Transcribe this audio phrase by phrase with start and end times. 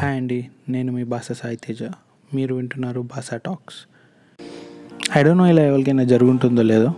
[0.00, 1.82] Hi అండి నేను మీ భాష సాయి తేజ.
[2.34, 3.78] మీరు వింటున్నారు భాషా టాక్స్.
[5.16, 6.90] ఐ డోంట్ నో ఇలా ఎవరికైనా జరుగుంటుందో లేదో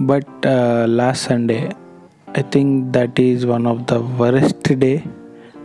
[0.00, 0.46] but
[0.84, 1.72] last Sunday
[2.38, 5.02] I think that is one of the worst day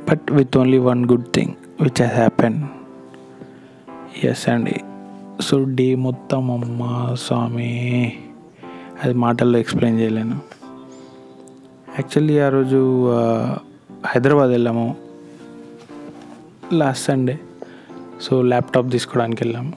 [0.10, 2.14] but with only one good thing which has
[4.24, 4.76] happens అండి
[5.42, 6.82] సో డే మొత్తం అమ్మ
[7.14, 7.74] స్వామి.
[9.04, 10.40] అది మాటల్లో ఎక్స్ప్లెయిన్ చేయలేను.
[12.00, 12.82] యాక్చువల్లీ ఆ రోజు
[13.20, 13.58] uh,
[14.08, 15.09] హైదరాబాద్ వెళ్ళాము.
[16.74, 17.40] లాస్ట్ సండే
[18.20, 19.72] సో ల్యాప్టాప్ తీసుకోవడానికి వెళ్ళాము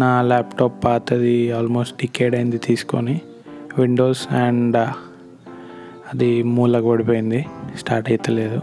[0.00, 3.20] నా ల్యాప్టాప్ పాతది ఆల్మోస్ట్ డికేడ్ అయింది తీసుకొని
[3.78, 4.92] విండోస్ అండ్ uh,
[6.10, 8.60] అది మూల పడిపోయింది స్టార్ట్ అవుతలేదు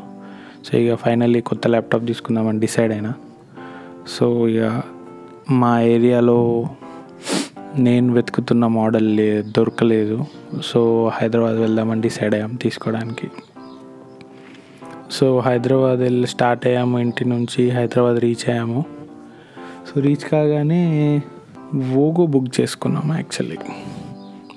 [0.65, 3.13] సో ఇక ఫైనల్లీ కొత్త ల్యాప్టాప్ తీసుకుందామని డిసైడ్ అయినా.
[4.07, 4.81] సో ఇక
[5.51, 6.69] మా ఏరియాలో
[7.77, 9.09] నేను వెతుకుతున్న మోడల్
[9.57, 10.25] దొరకలేదు.
[10.63, 13.29] సో హైదరాబాద్ వెళ్దామని డిసైడ్ అయ్యాం తీసుకోవడానికి.
[15.13, 18.85] సో హైదరాబాద్ వెళ్ళి స్టార్ట్ అయ్యాము ఇంటి నుంచి హైదరాబాద్ రీచ్ అయ్యాము.
[19.87, 21.21] సో రీచ్ కాగానే
[21.95, 23.57] ఓగో బుక్ చేసుకున్నాము యాక్చువల్లీ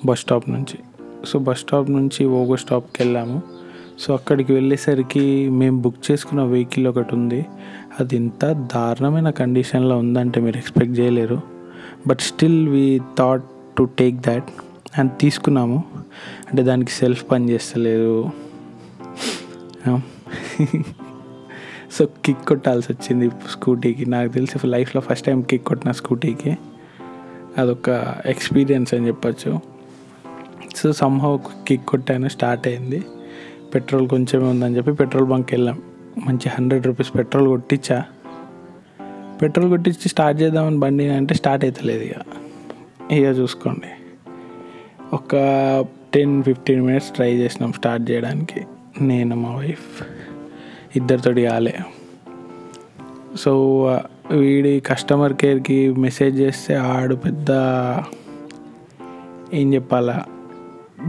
[0.05, 0.79] బస్ స్టాప్ నుంచి.
[1.27, 3.43] సో బస్ స్టాప్ నుంచి ఓగో స్టాప్కి వెళ్ళాము.
[3.99, 7.47] సో అక్కడికి వెళ్ళేసరికి మేము బుక్ చేసుకున్న వెహికల్ ఒకటి ఉంది.
[8.01, 11.41] అది ఇంత దారుణమైన కండిషన్లో ఉందంటే మీరు ఎక్స్పెక్ట్ చేయలేరు.
[12.07, 13.45] But still we thought
[13.79, 14.45] to take that
[14.99, 15.85] and తీసుకున్నాము.
[16.51, 18.31] అంటే దానికి సెల్ఫ్ పని చేస్తలేదు.
[21.93, 24.07] సో కిక్ కొట్టాల్సి వచ్చింది స్కూటీకి.
[24.07, 26.59] నాకు తెలిసి లైఫ్లో ఫస్ట్ టైం కిక్ కొట్టిన స్కూటీకి.
[27.59, 29.61] అదొక ఎక్స్పీరియన్స్ అని చెప్పచ్చు.
[30.77, 33.05] సో సంహవ్ కిక్ కొట్టాను స్టార్ట్ అయింది.
[33.75, 35.83] పెట్రోల్ కొంచెమే ఉందని చెప్పి పెట్రోల్ బంక్ వెళ్ళాం.
[36.27, 38.05] మంచి హండ్రెడ్ రూపీస్ పెట్రోల్ కొట్టించా.
[39.43, 42.15] పెట్రోల్ కొట్టించి స్టార్ట్ చేద్దామని బండి అంటే స్టార్ట్ అవుతలేదు ఇక.
[43.13, 43.89] ఇక చూసుకోండి.
[45.13, 45.37] ఒక
[46.15, 48.61] టెన్ ఫిఫ్టీన్ మినిట్స్ ట్రై చేసినాం స్టార్ట్ చేయడానికి.
[49.01, 50.16] నేను మా వైఫ్
[50.97, 51.75] ఇద్దరితోటి కాలే.
[53.37, 53.53] సో
[54.31, 57.51] వీడి కస్టమర్ కేర్కి మెసేజ్ చేస్తే ఆడు పెద్ద
[59.55, 60.17] ఏం చెప్పాలా?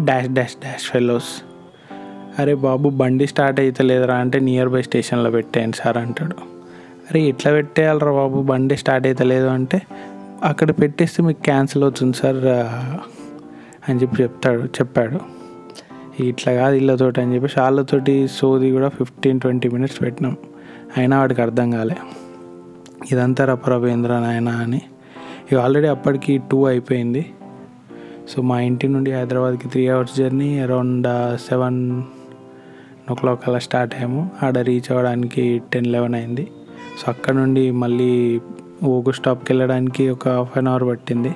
[0.05, 1.31] డాష్ డాష్ డాష్ ఫెలోస్
[2.39, 6.35] అరే బాబు బండి స్టార్ట్ అవుతలేదురా అంటే నియర్ బై స్టేషన్లో పెట్టేయండి సార్ అంటాడు.
[7.09, 9.81] అరే ఎట్లా పెట్టేయాలరా బాబు బండి స్టార్ట్ అవుతలేదు అంటే?
[10.43, 12.45] అక్కడ పెట్టేస్తే మీకు క్యాన్సిల్ అవుతుంది సార్
[13.89, 15.19] అని చెప్పి చెప్తాడు చెప్పాడు.
[16.19, 20.37] ఇట్లా కాదు ఇళ్ళతోటి అని చెప్పేసి వాళ్ళతోటి సోది కూడా ఫిఫ్టీన్ ట్వంటీ మినిట్స్ పెట్టినాం.
[20.97, 21.95] అయినా వాడికి అర్థం కాలే.
[23.11, 24.81] ఇదంతా రపరపేంద్ర నాయన అని.
[25.51, 27.25] ఇక ఆల్రెడీ అప్పటికి టూ అయిపోయింది.
[28.29, 31.07] సో మా ఇంటి నుండి హైదరాబాద్కి three hours journey around
[31.37, 32.03] seven
[33.13, 34.29] o'clock అలా స్టార్ట్ అయ్యాము.
[34.43, 36.47] ఆడ రీచ్ అవ్వడానికి టెన్ లెవెన్ అయింది.
[36.99, 38.41] సో అక్కడ నుండి మళ్ళీ
[38.83, 41.31] ఓగు స్టాప్కి వెళ్ళడానికి ఒక హాఫ్ అన్ అవర్ పట్టింది.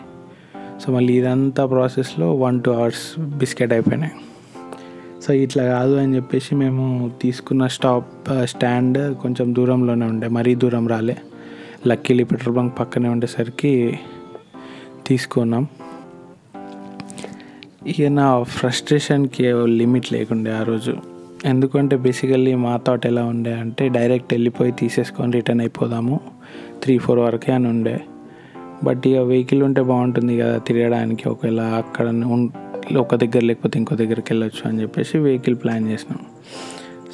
[0.56, 4.12] సో మళ్ళీ ఇదంతా ప్రాసెస్లో వన్ టూ అవర్స్ బిస్కెట్ అయిపోయినాయి.
[5.22, 8.08] సో ఇట్లా కాదు అని చెప్పేసి మేము తీసుకున్న స్టాప్
[8.44, 11.18] స్టాండ్ కొంచెం దూరంలోనే ఉండే మరీ దూరం రాలే.
[11.88, 14.00] లక్కీలీ పెట్రోల్ బంక్ పక్కనే ఉండేసరికి
[15.08, 15.68] తీసుకున్నాం.
[17.88, 20.98] ఇక నా ఫ్రస్ట్రేషన్కి లిమిట్ లేకుండే ఆ రోజు.
[21.46, 26.20] ఎందుకంటే బేసికల్లీ మా థాట్ ఎలా ఉండే అంటే డైరెక్ట్ వెళ్ళిపోయి తీసేసుకొని రిటర్న్ అయిపోదాము
[26.84, 28.02] త్రీ ఫోర్ వరకే అని ఉండే.
[28.84, 32.10] బట్ ఇక వెహికల్ ఉంటే బాగుంటుంది కదా తిరగడానికి ఒకవేళ అక్కడ
[32.98, 36.20] ఒక దగ్గర లేకపోతే ఇంకో దగ్గరికి వెళ్ళొచ్చు అని చెప్పేసి వెహికల్ ప్లాన్ చేసినాం.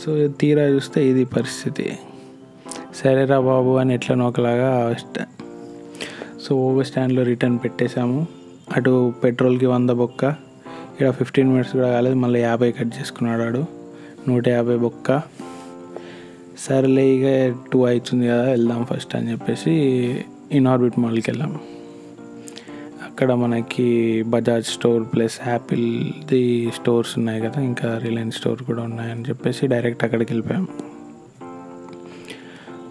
[0.06, 2.00] సో తీరా చూస్తే ఇది పరిస్థితి.
[2.96, 4.96] సరేరా బాబు అని ఎట్లనో ఒకలాగా
[6.40, 8.28] సో ఓవర్ స్టాండ్లో రిటర్న్ పెట్టేశాము.
[8.76, 10.24] అటు పెట్రోల్కి వంద బొక్క
[10.92, 13.66] ఇక్కడ ఫిఫ్టీన్ మినిట్స్ కూడా కాలేదు మళ్ళీ యాభై కట్ చేసుకున్నాడు వాడు
[14.30, 15.22] నూట యాభై బొక్క.
[16.60, 19.72] సరేలే ఇక టూ అవుతుంది కదా వెళ్దాం ఫస్ట్ అని చెప్పేసి
[20.52, 21.60] ఇన్ఆర్బిట్ మాల్కి వెళ్ళాము.
[23.18, 29.68] అక్కడ మనకి బజాజ్ స్టోర్ ప్లస్ యాపిల్ది స్టోర్స్ ఉన్నాయి కదా ఇంకా రిలయన్స్ స్టోర్ కూడా ఉన్నాయని చెప్పేసి
[29.68, 30.68] డైరెక్ట్ అక్కడికి వెళ్ళిపోయాం.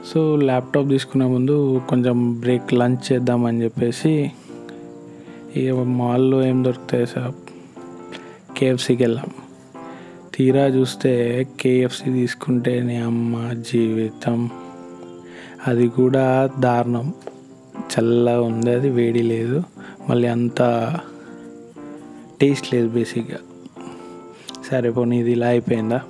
[0.07, 4.33] సో ల్యాప్టాప్ తీసుకునే ముందు కొంచెం బ్రేక్ లంచ్ చేద్దామని చెప్పేసి
[5.57, 7.35] ఇక మాల్లో ఏం దొరుకుతాయి సార్?
[8.59, 9.27] కేఎఫ్సీకి వెళ్ళాం.
[10.35, 14.51] తీరా చూస్తే కేఎఫ్సీ తీసుకుంటే నీ అమ్మ జీవితం.
[15.67, 17.15] అది కూడా దారుణం.
[17.77, 19.63] చల్లగా ఉంది అది వేడి లేదు.
[20.09, 20.61] మళ్ళీ అంత
[22.41, 23.39] టేస్ట్ లేదు బేసిక్గా.
[24.71, 26.01] సరే పోనీ ఇది ఇలా అయిపోయిందా?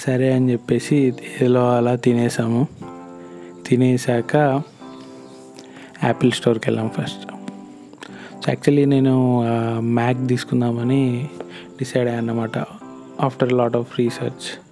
[0.00, 2.66] సరే అని చెప్పేసి ఏదో అలా తినేసాము.
[3.66, 4.36] తినేసాక
[6.04, 7.30] యాపిల్ స్టోర్కి వెళ్ళాం ఫస్ట్.
[8.32, 9.44] సో యాక్చువల్లీ నేను
[9.80, 11.28] మ్యాక్ తీసుకుందామని
[11.78, 12.58] డిసైడ్ అయ్యాను అనమాట
[13.20, 14.68] ఆఫ్టర్ లాట్ ఆఫ్ రీసెర్చ్.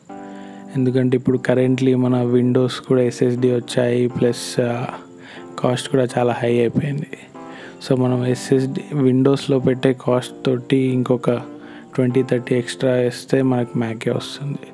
[0.74, 4.56] ఎందుకంటే ఇప్పుడు కరెంట్లీ మన విండోస్ కూడా ఎస్ఎస్డి వచ్చాయి ప్లస్
[5.58, 7.15] కాస్ట్ కూడా చాలా హై అయిపోయింది.
[7.82, 11.30] సో మనం ఎస్ఎస్డి విండోస్లో పెట్టే కాస్ట్ తోటి ఇంకొక
[11.94, 14.64] ట్వంటీ థర్టీ ఎక్స్ట్రా వేస్తే మనకు మ్యాకే వస్తుంది.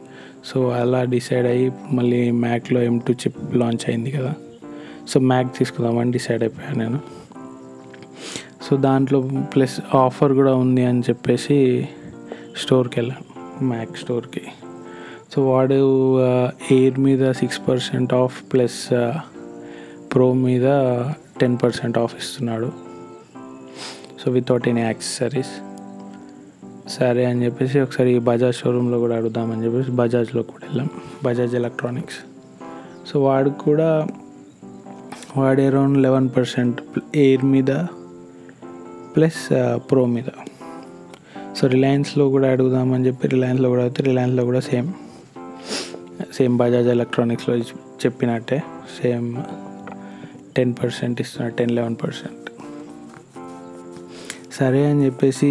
[0.44, 4.32] సో అలా డిసైడ్ అయ్యి మళ్ళీ మ్యాక్లో ఎం టూ చిప్ లాంచ్ అయింది కదా.
[5.08, 7.00] సో మ్యాక్ తీసుకుందామని డిసైడ్ అయిపోయాను నేను.
[8.66, 9.19] సో దాంట్లో
[9.55, 11.88] ప్లస్ ఆఫర్ కూడా ఉంది అని చెప్పేసి
[12.56, 13.25] స్టోర్కి వెళ్ళాను
[13.64, 14.44] మ్యాక్ స్టోర్కి
[15.34, 15.81] సో వాడు
[16.70, 18.81] ఎయిర్ మీద six percent off plus
[20.14, 20.69] Pro మీద
[21.40, 22.92] టెన్ పర్సెంట్ ఆఫ్ ఇస్తున్నాడు.
[24.22, 25.52] సో వితౌట్ ఎనీ యాక్సెసరీస్
[26.96, 30.88] సరే అని చెప్పేసి ఒకసారి బజాజ్ షోరూంలో కూడా అడుగుదామని చెప్పేసి బజాజ్లో కూడా వెళ్ళాం.
[31.24, 32.19] బజాజ్ ఎలక్ట్రానిక్స్
[33.08, 33.88] సో వాడు కూడా
[35.36, 36.80] వాడు అరౌండ్ లెవెన్ పర్సెంట్
[37.24, 37.72] ఎయిర్ మీద
[39.14, 39.40] ప్లస్
[39.90, 40.28] ప్రో uh, మీద.
[41.56, 44.90] సో రిలయన్స్లో కూడా అడుగుదామని చెప్పి రిలయన్స్లో కూడా అయితే రిలయన్స్లో కూడా సేమ్
[46.38, 47.56] సేమ్ బజాజ్ ఎలక్ట్రానిక్స్లో
[48.04, 48.60] చెప్పినట్టే.
[49.00, 49.28] సేమ్
[50.56, 52.42] టెన్ పర్సెంట్ ఇస్తున్నారు టెన్ లెవెన్ పర్సెంట్
[54.52, 55.49] సరే అని చెప్పేసి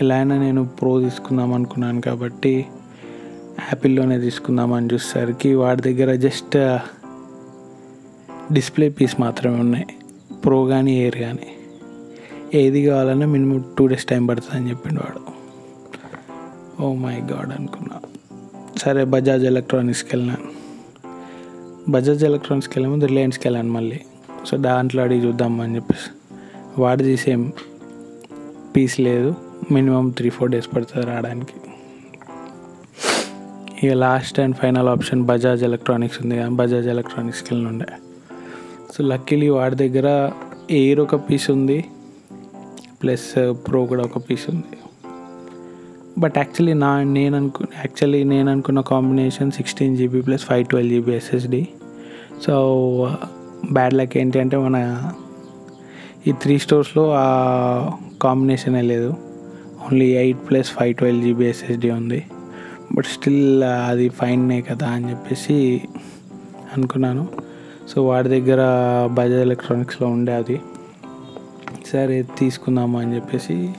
[0.00, 2.66] ఎలా అయినా నేను ప్రో తీసుకుందాం అనుకున్నాను కాబట్టి
[3.60, 6.56] యాపిల్లోనే తీసుకుందామని చూసేసరికి వాడి దగ్గర జస్ట్
[8.52, 9.86] డిస్ప్లే పీస్ మాత్రమే ఉన్నాయి.
[10.44, 11.48] ప్రో కానీ ఎయిర్ కానీ
[12.54, 15.20] ఏది కావాలన్నా మినిమం టూ డేస్ టైం పడుతుంది అని చెప్పిండు వాడు.
[16.82, 18.00] ఓ మై గాడ్ అనుకున్నా.
[18.78, 20.48] సరే బజాజ్ ఎలక్ట్రానిక్స్కి వెళ్ళినాను
[21.90, 24.00] బజాజ్ ఎలక్ట్రానిక్స్కి వెళ్ళే ముందు రిలయన్స్కి వెళ్ళాను మళ్ళీ.
[24.46, 26.10] సో దాంట్లో అడిగి చూద్దాం అని చెప్పేసి.
[26.82, 27.52] వాడిది సేమ్
[28.76, 29.30] పీస్ లేదు.
[29.72, 31.54] మినిమం త్రీ ఫోర్ డేస్ పడుతుంది రావడానికి.
[33.82, 36.48] ఇక last and final option Bajaj electronics ఉంది కదా.
[36.48, 37.88] బజాజ్ ఎలక్ట్రానిక్స్కి వెళ్ళి ఉండే.
[38.92, 40.08] సో లక్కీలీ వాడి దగ్గర
[40.70, 41.78] ఎయిర్ ఒక పీస్ ఉంది.
[43.02, 43.28] ప్లస్
[43.66, 44.76] ప్రో uh, కూడా ఒక పీస్ ఉంది.
[46.18, 51.12] బట్ యాక్చువల్లీ నా నేను అనుకు యాక్చువల్లీ నేను అనుకున్న combination sixteen GB plus five twelve GB
[51.12, 51.62] SSD
[52.46, 52.54] so
[53.72, 54.76] bad luck ఏంటి అంటే మన
[56.26, 57.04] ఈ త్రీ స్టోర్స్లో
[58.22, 59.14] కాంబినేషనే లేదు.
[59.84, 62.24] Only eight plus five twelve GB SSD ఉంది.
[62.92, 65.82] బట్ స్టిల్ అది ఫైన్నే కదా అని చెప్పేసి
[66.76, 67.28] అనుకున్నాను.
[67.88, 68.58] సో వాడి దగ్గర
[69.12, 70.60] బజాజ్ ఎలక్ట్రానిక్స్లో ఉండే అది.
[71.92, 73.72] సరే తీసుకుందాము అని చెప్పేసి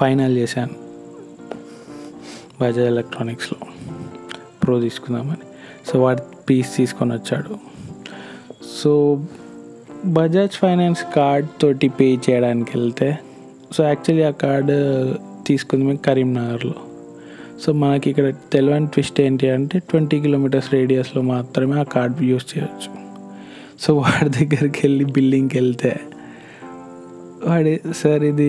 [0.00, 0.74] ఫైనల్ చేశాను.
[2.60, 3.66] బజాజ్ ఎలక్ట్రానిక్స్లో
[4.62, 5.46] ప్రో తీసుకుందామని.
[5.92, 7.58] సో వాడి పీస్ తీసుకొని వచ్చాడు.
[8.82, 9.24] సో
[10.06, 13.18] బజాజ్ ఫైనాన్స్ కార్డ్ తోటి పే చేయడానికి వెళ్తే
[13.72, 14.76] సో యాక్చువల్లీ ఆ కార్డు
[15.46, 16.76] తీసుకుంది మేము కరీంనగర్లో.
[17.62, 22.90] సో మనకి ఇక్కడ తెలియని ట్విస్ట్ ఏంటి అంటే ట్వంటీ కిలోమీటర్స్ రేడియస్లో మాత్రమే ఆ కార్డ్ యూస్ చేయొచ్చు.
[23.80, 26.00] సో వాడి దగ్గరికి వెళ్ళి బిల్డింగ్కి వెళ్తే
[27.48, 28.48] వాడి సార్ ఇది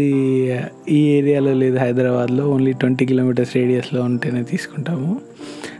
[0.90, 5.22] ఈ ఏరియాలో లేదు హైదరాబాద్లో ఓన్లీ ట్వంటీ కిలోమీటర్స్ రేడియస్లో ఉంటేనే తీసుకుంటాము.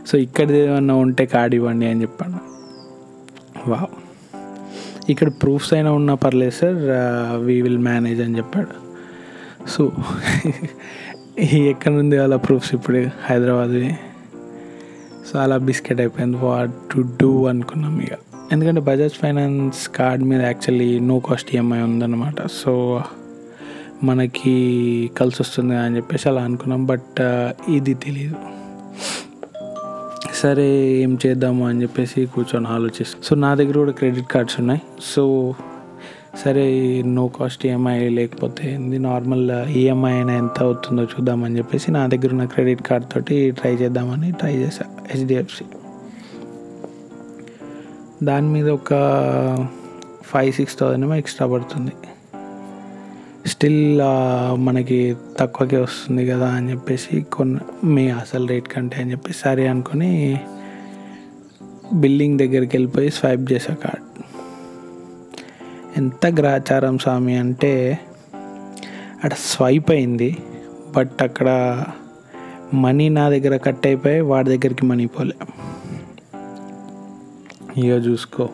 [0.08, 2.40] సో ఇక్కడ ఏమన్నా ఉంటే కార్డ్ ఇవ్వండి అని చెప్పాను.
[3.70, 3.80] వా
[5.08, 6.78] ఇక్కడ ప్రూఫ్స్ అయినా ఉన్నా పర్లేదు సార్
[7.46, 8.89] వీ విల్ మేనేజ్ అని చెప్పాడు.
[9.68, 9.92] సో
[11.40, 13.94] ఎక్కడ నుండి అలా ప్రూఫ్స్ ఇప్పుడు హైదరాబాద్వి?
[15.32, 16.36] సో అలా బిస్కెట్ అయిపోయింది.
[16.36, 18.12] వాట్ టు డూ అనుకున్నాం ఇక.
[18.52, 22.46] ఎందుకంటే బజాజ్ ఫైనాన్స్ కార్డ్ మీద యాక్చువల్లీ నో కాస్ట్ ఈఎంఐ ఉందన్నమాట.
[22.46, 23.02] సో
[24.04, 26.86] మనకి కలిసి వస్తుంది అని చెప్పేసి అలా అనుకున్నాం.
[26.86, 27.20] బట్
[27.68, 28.36] ఇది తెలియదు
[30.34, 34.80] సరే ఏం చేద్దాము అని చెప్పేసి కూర్చొని ఆలోచిస్తాం సో నా దగ్గర కూడా క్రెడిట్ కార్డ్స్ ఉన్నాయి.
[35.02, 35.54] సో
[36.36, 38.98] సరే నో కాస్ట్ ఈఎంఐ లేకపోతే ఏంది?
[38.98, 44.32] నార్మల్ ఈఎంఐ అయినా ఎంత అవుతుందో చూద్దామని చెప్పేసి నా దగ్గర ఉన్న క్రెడిట్ కార్డ్ తోటి ట్రై చేద్దామని
[44.32, 45.64] ట్రై చేశా హెచ్డిఎఫ్సి
[48.24, 48.92] దాని మీద ఒక
[50.24, 51.92] ఫైవ్ సిక్స్ థౌజండ్ ఏమో ఎక్స్ట్రా పడుతుంది.
[53.46, 54.00] స్టిల్
[54.56, 60.40] మనకి తక్కువకే వస్తుంది కదా అని చెప్పేసి కొన్ని మీ అసలు రేట్ కంటే అని చెప్పి సరే అనుకొని
[61.94, 64.04] బిల్డింగ్ దగ్గరికి వెళ్ళిపోయి స్వైప్ చేసా కార్డ్.
[65.96, 67.98] ఎంత గ్రాచారం స్వామి అంటే
[69.14, 70.36] అక్కడ స్వైప్ అయింది
[70.96, 71.82] బట్ అక్కడ
[72.74, 75.34] మనీ నా దగ్గర కట్ అయిపోయి వాడి దగ్గరికి మనీ పోలే.
[77.76, 78.48] ఇక చూసుకో.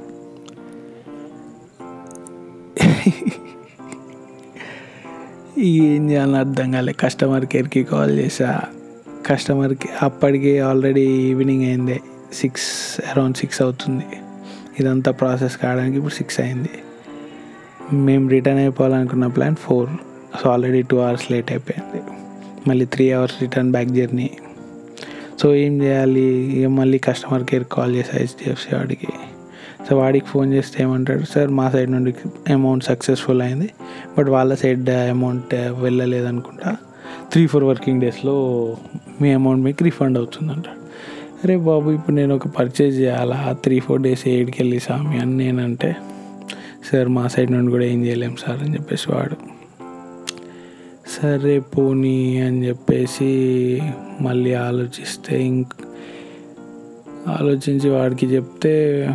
[5.58, 6.92] ఏం చేయాలని అర్థం కాలే.
[6.92, 8.60] కస్టమర్ కేర్కి కాల్ చేసా.
[9.26, 12.00] కస్టమర్కి అప్పటికి ఆల్రెడీ ఈవినింగ్ అయింది.
[12.32, 14.04] సిక్స్ అరౌండ్ సిక్స్ అవుతుంది.
[14.80, 16.70] ఇదంతా ప్రాసెస్ కావడానికి ఇప్పుడు సిక్స్ అయింది.
[17.92, 19.88] మేము return అయిపోవాలనుకున్న plan four
[20.42, 22.02] so already two hours late అయిపోయింది.
[22.68, 24.30] మళ్ళీ three hours return back journey
[25.42, 26.20] so ఏం చేయాలి?
[26.20, 29.06] ఇక మళ్ళీ కస్టమర్ కేర్ కాల్ చేసా హెచ్డిఎఫ్సి వాడికి.
[29.88, 31.24] సో వాడికి ఫోన్ చేస్తే ఏమంటాడు?
[31.24, 32.14] సార్ మా సైడ్ నుండి
[32.52, 33.70] అమౌంట్ సక్సెస్ఫుల్ అయింది.
[34.18, 36.76] బట్ వాళ్ళ సైడ్ అమౌంట్ వెళ్ళలేదు అనుకుంటా
[37.32, 38.76] త్రీ ఫోర్ వర్కింగ్ డేస్లో
[39.22, 40.64] మీ అమౌంట్ మీకు రిఫండ్ అవుతుందంట.
[41.44, 43.56] అరే బాబు ఇప్పుడు నేను ఒక పర్చేజ్ చేయాలా?
[43.64, 45.96] త్రీ ఫోర్ డేస్ ఏడికి వెళ్ళి సామి అని నేనంటే
[46.92, 49.36] సార్ మా సైడ్ నుండి కూడా ఏం చేయలేం సార్ అని చెప్పేసి వాడు.
[51.22, 53.80] సరే పోనీ అని చెప్పేసి
[54.20, 55.66] మళ్ళీ ఆలోచిస్తే ఇంక
[57.28, 59.08] ఆలోచించి వాడికి చెప్తే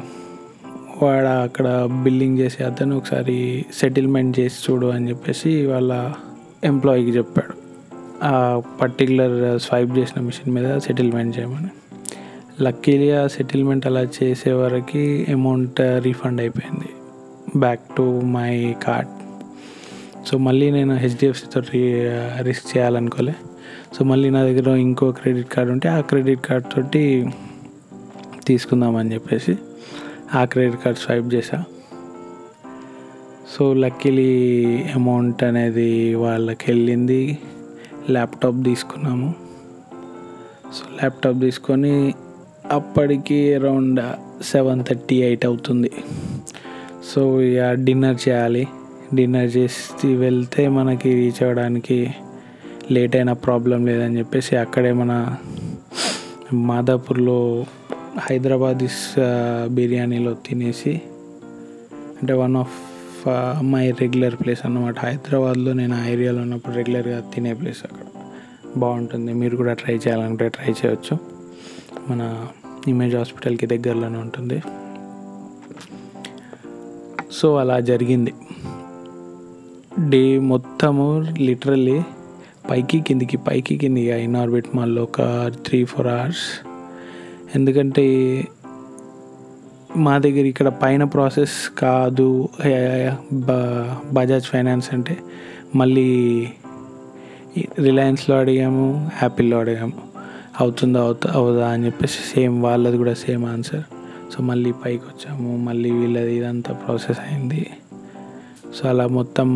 [1.04, 6.14] వాడు అక్కడ బిల్లింగ్ చేసే అతను ఒకసారి సెటిల్మెంట్ చేసి చూడు అని చెప్పేసి వాళ్ళ
[6.64, 7.54] ఎంప్లాయీకి చెప్పాడు.
[8.24, 11.70] ఆ పర్టికులర్ స్వైప్ చేసిన మిషన్ మీద సెటిల్మెంట్ చేయమని.
[12.64, 16.90] లక్కీలీ ఆ సెటిల్మెంట్ అలా చేసే వరకు అమౌంట్ రీఫండ్ అయిపోయింది.
[17.56, 19.10] Back to my card
[20.28, 21.62] so మళ్ళీ నేను హెచ్డిఎఫ్సితో
[22.42, 23.36] రిస్క్ చేయాలనుకోలే.
[23.94, 27.30] సో మళ్ళీ నా దగ్గర ఇంకో క్రెడిట్ కార్డు ఉంటే ఆ క్రెడిట్ కార్డ్ తోటి
[28.48, 29.56] తీసుకుందామని చెప్పేసి
[30.36, 31.64] ఆ క్రెడిట్ కార్డ్ స్వైప్ చేశా.
[33.50, 37.38] సో లక్కీలీ అమౌంట్ అనేది వాళ్ళకి వెళ్ళింది.
[38.10, 39.34] ల్యాప్టాప్ తీసుకున్నాము.
[40.74, 42.14] సో ల్యాప్టాప్ తీసుకొని
[42.72, 44.00] అప్పటికి అరౌండ్
[44.44, 45.92] సెవెన్ థర్టీ ఎయిట్ అవుతుంది.
[47.04, 48.68] సో ఇక డిన్నర్ చేయాలి.
[49.16, 52.14] డిన్నర్ చేసి వెళ్తే మనకి రీచ్ అవ్వడానికి
[52.92, 55.36] లేట్ అయిన ప్రాబ్లం లేదని చెప్పేసి అక్కడే మన
[56.54, 57.66] మాదాపూర్లో
[58.20, 58.88] హైదరాబాద్
[59.68, 61.02] బిర్యానీలో తినేసి
[62.22, 62.78] అంటే one of
[63.64, 65.00] my regular place అన్నమాట.
[65.00, 68.06] హైదరాబాద్లో నేను ఆ ఏరియాలో ఉన్నప్పుడు రెగ్యులర్గా తినే ప్లేస్ అక్కడ.
[68.78, 69.34] బాగుంటుంది.
[69.34, 71.18] మీరు కూడా ట్రై చేయాలనుకుంటే ట్రై చేయొచ్చు.
[72.10, 72.48] మన
[72.88, 74.62] ఇమేజ్ హాస్పిటల్కి దగ్గరలోనే ఉంటుంది.
[77.32, 78.34] సో అలా జరిగింది.
[80.10, 81.06] డే మొత్తము
[81.40, 82.00] లిటరల్లీ
[82.70, 85.22] పైకి కిందికి పైకి కిందికి ఇన్ ఆర్బిట్ మాల్లో ఒక
[85.66, 86.46] త్రీ ఫోర్ అవర్స్.
[87.56, 88.06] ఎందుకంటే
[89.98, 92.28] మా దగ్గర ఇక్కడ పైన ప్రాసెస్ కాదు
[94.14, 95.16] బజాజ్ ఫైనాన్స్ అంటే
[95.76, 96.10] మళ్ళీ
[97.80, 98.86] రిలయన్స్లో అడిగాము
[99.24, 99.98] యాపిల్లో అడిగాము
[100.60, 103.84] అవుతుందా అవుతా అవుదా అని చెప్పేసి సేమ్ వాళ్ళది కూడా సేమ్ ఆన్సర్.
[104.32, 107.68] సో మళ్ళీ పైకి వచ్చాము మళ్ళీ వీళ్ళది ఇదంతా ప్రాసెస్ అయింది.
[108.76, 109.48] సో అలా మొత్తం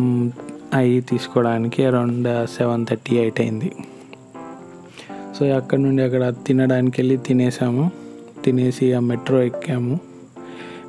[0.74, 3.72] అవి తీసుకోవడానికి అరౌండ్ సెవెన్ థర్టీ ఎయిట్ అయింది.
[5.38, 7.90] సో అక్కడ నుండి అక్కడ తినడానికి వెళ్ళి తినేసాము.
[8.44, 10.00] తినేసి ఆ మెట్రో ఎక్కాము.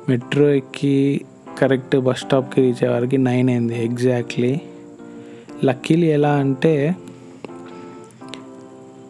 [0.08, 1.20] మెట్రో ఎక్కి
[1.58, 4.60] కరెక్ట్ బస్ స్టాప్కి రీచ్ అయ్యేవారికి నైన్ అయింది ఎగ్జాక్ట్లీ.
[5.64, 6.96] లక్కీలీ ఎలా అంటే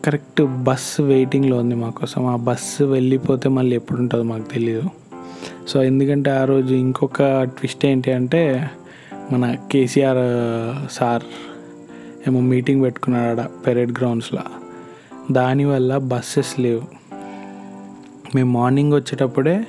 [0.08, 4.88] కరెక్ట్ బస్సు వెయిటింగ్లో ఉంది మా కోసం ఆ బస్సు వెళ్ళిపోతే మళ్ళీ ఎప్పుడు ఉంటుందో మాకు తెలియదు
[5.68, 8.70] సో ఎందుకంటే ఆ రోజు ఇంకొక ట్విస్ట్ ఏంటి అంటే
[9.32, 11.22] మన కేసీఆర్ సార్
[12.28, 14.40] ఏమో మీటింగ్ పెట్టుకున్నాడు ఆడ పెరేడ్ గ్రౌండ్స్లో.
[15.32, 16.82] దానివల్ల బస్సెస్ లేవు.
[18.34, 19.64] మేము మార్నింగ్ వచ్చేటప్పుడే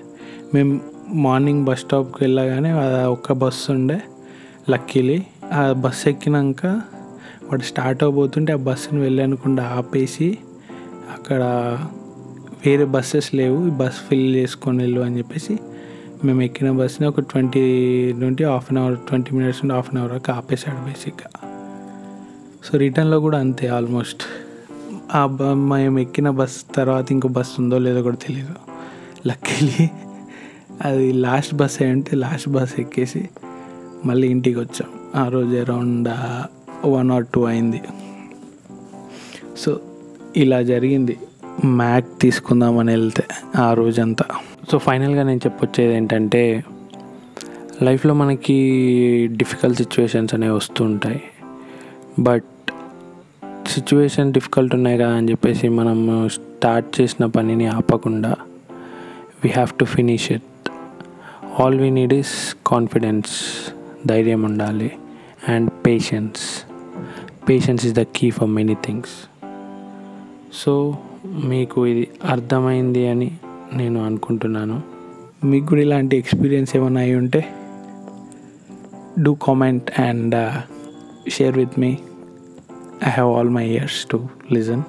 [0.53, 0.79] మేము
[1.09, 4.01] మార్నింగ్ బస్ స్టాప్కి వెళ్ళగానే ఒక్క బస్సు ఉండే
[4.69, 5.23] లక్కీలీ.
[5.53, 6.81] ఆ బస్సు ఎక్కినాక
[7.49, 10.37] వాడు స్టార్ట్ అవబోతుంటే ఆ బస్సుని వెళ్ళనుకుండా ఆపేసి
[11.13, 11.41] అక్కడ
[12.65, 15.59] వేరే బస్సెస్ లేవు ఈ బస్ ఫిల్ చేసుకొని వెళ్ళు అని చెప్పేసి
[16.25, 17.61] మేము ఎక్కిన బస్సుని ఒక ట్వంటీ
[18.13, 21.49] నుండి half an hour twenty minutes నుండి హాఫ్ అన్ అవర్ వరకు ఆపేశాడు బేసిక్గా.
[22.65, 24.23] సో రిటర్న్లో కూడా అంతే ఆల్మోస్ట్.
[25.15, 28.55] ఆ బ మేము ఎక్కిన బస్ తర్వాత ఇంకో బస్ ఉందో లేదో కూడా తెలియదు
[29.27, 29.89] లక్కీలీ
[30.81, 33.29] అది లాస్ట్ బస్ అంటే లాస్ట్ బస్ ఎక్కేసి
[34.05, 34.87] మళ్ళీ ఇంటికి వచ్చాం.
[35.15, 36.09] ఆ రోజు అరౌండ్
[36.85, 37.81] వన్ ఆర్ టూ అయింది.
[39.57, 39.79] సో
[40.37, 41.17] ఇలా జరిగింది.
[41.65, 43.23] మ్యాక్ తీసుకుందామని వెళ్తే
[43.57, 44.25] ఆ రోజంతా.
[44.71, 46.63] సో ఫైనల్గా నేను చెప్పొచ్చేది ఏంటంటే
[47.81, 48.57] లైఫ్లో మనకి
[49.31, 51.21] డిఫికల్ట్ సిచ్యువేషన్స్ అనేవి వస్తూ ఉంటాయి.
[52.19, 52.71] బట్
[53.67, 58.35] సిచ్యువేషన్ డిఫికల్ట్ ఉన్నాయి కదా అని చెప్పేసి మనం స్టార్ట్ చేసిన పనిని ఆపకుండా
[59.43, 60.69] we have to finish it
[61.59, 63.29] all we need is confidence
[64.07, 64.91] ధైర్యం ఉండాలి
[65.47, 66.68] and patience
[67.49, 69.29] patience is the key for many things
[70.53, 70.97] so
[71.45, 73.31] మీకు ఇది అర్థమైంది అని
[73.73, 74.81] నేను అనుకుంటున్నాను.
[75.43, 77.45] మీకు కూడా ఇలాంటి ఎక్స్పీరియన్స్ ఏమైనా అయి ఉంటే
[79.21, 80.51] do comment and
[81.29, 81.97] share with me
[83.07, 84.81] I have all my ears to listen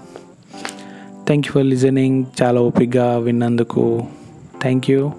[1.26, 4.07] thank you for listening చాలా ఓపిక్గా విన్నందుకు
[4.62, 5.11] thank you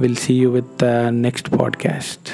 [0.00, 2.28] will see you with next podcast